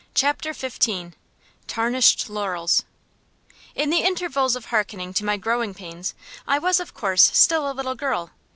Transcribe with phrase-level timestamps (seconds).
[0.15, 1.11] CHAPTER XV
[1.67, 2.85] TARNISHED LAURELS
[3.75, 6.15] In the intervals of harkening to my growing pains
[6.47, 8.31] I was, of course, still a little girl.